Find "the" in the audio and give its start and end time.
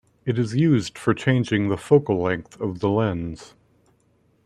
1.69-1.77, 2.79-2.89